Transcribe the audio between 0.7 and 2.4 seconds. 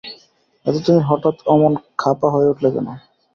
তুমি হঠাৎ অমন খাপা